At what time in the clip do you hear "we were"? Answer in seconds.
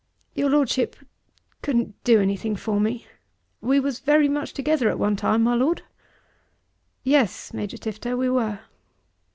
8.17-8.61